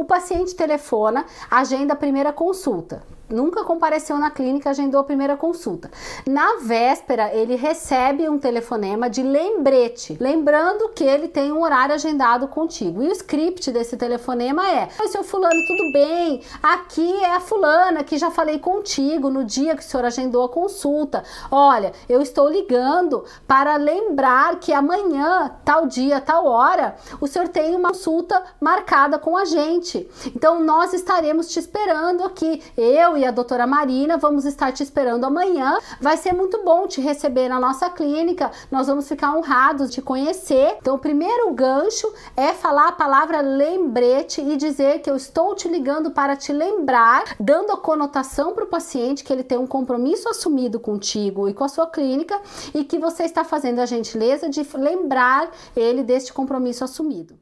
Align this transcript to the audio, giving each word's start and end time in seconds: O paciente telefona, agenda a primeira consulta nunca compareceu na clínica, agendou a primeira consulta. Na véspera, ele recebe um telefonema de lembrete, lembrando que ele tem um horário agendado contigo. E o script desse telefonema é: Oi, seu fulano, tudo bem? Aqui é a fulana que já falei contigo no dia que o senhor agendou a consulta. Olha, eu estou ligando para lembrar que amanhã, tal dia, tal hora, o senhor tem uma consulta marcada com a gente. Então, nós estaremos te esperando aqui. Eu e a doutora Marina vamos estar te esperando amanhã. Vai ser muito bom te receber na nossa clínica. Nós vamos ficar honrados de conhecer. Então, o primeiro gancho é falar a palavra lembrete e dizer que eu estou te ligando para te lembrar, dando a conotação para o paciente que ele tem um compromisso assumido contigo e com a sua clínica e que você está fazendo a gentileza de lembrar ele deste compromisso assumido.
O 0.00 0.04
paciente 0.06 0.54
telefona, 0.54 1.26
agenda 1.50 1.92
a 1.92 1.96
primeira 1.96 2.32
consulta 2.32 3.02
nunca 3.30 3.64
compareceu 3.64 4.18
na 4.18 4.30
clínica, 4.30 4.70
agendou 4.70 5.00
a 5.00 5.04
primeira 5.04 5.36
consulta. 5.36 5.90
Na 6.26 6.56
véspera, 6.62 7.32
ele 7.34 7.54
recebe 7.54 8.28
um 8.28 8.38
telefonema 8.38 9.08
de 9.08 9.22
lembrete, 9.22 10.16
lembrando 10.20 10.90
que 10.90 11.04
ele 11.04 11.28
tem 11.28 11.52
um 11.52 11.62
horário 11.62 11.94
agendado 11.94 12.48
contigo. 12.48 13.02
E 13.02 13.08
o 13.08 13.12
script 13.12 13.70
desse 13.70 13.96
telefonema 13.96 14.68
é: 14.68 14.88
Oi, 15.00 15.08
seu 15.08 15.22
fulano, 15.22 15.60
tudo 15.66 15.92
bem? 15.92 16.42
Aqui 16.62 17.12
é 17.22 17.34
a 17.34 17.40
fulana 17.40 18.02
que 18.02 18.18
já 18.18 18.30
falei 18.30 18.58
contigo 18.58 19.30
no 19.30 19.44
dia 19.44 19.76
que 19.76 19.82
o 19.82 19.86
senhor 19.86 20.04
agendou 20.04 20.44
a 20.44 20.48
consulta. 20.48 21.22
Olha, 21.50 21.92
eu 22.08 22.20
estou 22.20 22.48
ligando 22.48 23.24
para 23.46 23.76
lembrar 23.76 24.58
que 24.58 24.72
amanhã, 24.72 25.50
tal 25.64 25.86
dia, 25.86 26.20
tal 26.20 26.46
hora, 26.46 26.96
o 27.20 27.26
senhor 27.26 27.48
tem 27.48 27.74
uma 27.74 27.90
consulta 27.90 28.42
marcada 28.60 29.18
com 29.18 29.36
a 29.36 29.44
gente. 29.44 30.08
Então, 30.34 30.60
nós 30.60 30.94
estaremos 30.94 31.48
te 31.48 31.58
esperando 31.58 32.24
aqui. 32.24 32.62
Eu 32.76 33.16
e 33.16 33.19
a 33.24 33.30
doutora 33.30 33.66
Marina 33.66 34.16
vamos 34.16 34.44
estar 34.44 34.72
te 34.72 34.82
esperando 34.82 35.24
amanhã. 35.24 35.78
Vai 36.00 36.16
ser 36.16 36.32
muito 36.32 36.62
bom 36.64 36.86
te 36.86 37.00
receber 37.00 37.48
na 37.48 37.60
nossa 37.60 37.90
clínica. 37.90 38.50
Nós 38.70 38.86
vamos 38.86 39.08
ficar 39.08 39.36
honrados 39.36 39.90
de 39.90 40.00
conhecer. 40.00 40.76
Então, 40.80 40.96
o 40.96 40.98
primeiro 40.98 41.52
gancho 41.52 42.12
é 42.36 42.52
falar 42.52 42.88
a 42.88 42.92
palavra 42.92 43.40
lembrete 43.40 44.40
e 44.40 44.56
dizer 44.56 45.00
que 45.00 45.10
eu 45.10 45.16
estou 45.16 45.54
te 45.54 45.68
ligando 45.68 46.10
para 46.10 46.36
te 46.36 46.52
lembrar, 46.52 47.36
dando 47.38 47.72
a 47.72 47.76
conotação 47.76 48.52
para 48.52 48.64
o 48.64 48.68
paciente 48.68 49.24
que 49.24 49.32
ele 49.32 49.44
tem 49.44 49.58
um 49.58 49.66
compromisso 49.66 50.28
assumido 50.28 50.78
contigo 50.80 51.48
e 51.48 51.54
com 51.54 51.64
a 51.64 51.68
sua 51.68 51.86
clínica 51.86 52.40
e 52.74 52.84
que 52.84 52.98
você 52.98 53.24
está 53.24 53.44
fazendo 53.44 53.80
a 53.80 53.86
gentileza 53.86 54.48
de 54.48 54.66
lembrar 54.74 55.50
ele 55.76 56.02
deste 56.02 56.32
compromisso 56.32 56.84
assumido. 56.84 57.38